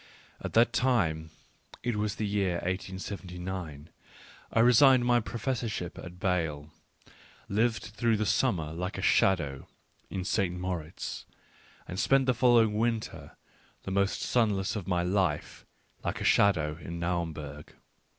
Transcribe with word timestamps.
At 0.43 0.53
that 0.53 0.73
time— 0.73 1.29
it 1.83 1.95
was 1.95 2.15
the 2.15 2.25
year 2.25 2.55
1 2.61 2.69
879— 2.69 3.91
I 4.51 4.59
resigned 4.59 5.05
my 5.05 5.19
professorship 5.19 5.95
at 5.99 6.19
B&le, 6.19 6.71
lived 7.47 7.83
through 7.83 8.17
the 8.17 8.25
summer 8.25 8.73
like 8.73 8.97
a 8.97 9.03
shadow 9.03 9.67
in 10.09 10.23
St. 10.25 10.59
Moritz, 10.59 11.25
and 11.87 11.99
spent 11.99 12.25
the 12.25 12.33
following 12.33 12.79
winter, 12.79 13.37
the 13.83 13.91
most 13.91 14.21
sunless 14.23 14.75
of 14.75 14.87
my 14.87 15.03
life, 15.03 15.67
like 16.03 16.19
a 16.19 16.23
shadow 16.23 16.79
in 16.81 16.97
Naumburg. 16.99 17.75